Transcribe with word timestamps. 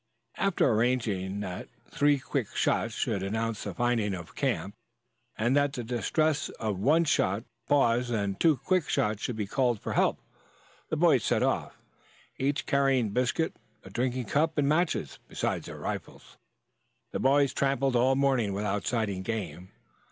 After 0.37 0.67
arranging 0.67 1.41
that 1.41 1.69
three 1.91 2.17
quick 2.17 2.55
shots 2.55 2.95
should 2.95 3.21
announce 3.21 3.63
the 3.65 3.73
finding 3.75 4.15
of 4.15 4.33
game 4.35 4.73
and 5.37 5.55
that 5.55 5.73
the 5.73 5.83
distress 5.83 6.39
signal 6.39 6.71
of 6.71 6.79
one 6.79 7.03
shot, 7.03 7.43
a 7.43 7.69
pause, 7.69 8.09
then 8.09 8.33
two 8.33 8.57
quick 8.57 8.89
shots 8.89 9.21
should 9.21 9.35
be 9.35 9.43
a 9.43 9.47
call 9.47 9.75
for 9.75 9.93
help, 9.93 10.19
the 10.89 10.97
boys 10.97 11.23
set 11.23 11.43
off, 11.43 11.77
each 12.39 12.65
carrying 12.65 13.09
biscuit, 13.11 13.55
a 13.83 13.91
drinking 13.91 14.25
cup, 14.25 14.57
and 14.57 14.67
matches, 14.67 15.19
besides 15.27 15.67
their 15.67 15.77
rifles. 15.77 16.35
The 17.11 17.19
boys 17.19 17.53
tramped 17.53 17.83
all 17.83 18.15
morning 18.15 18.53
without 18.53 18.87
sighting 18.87 19.21
game. 19.21 19.69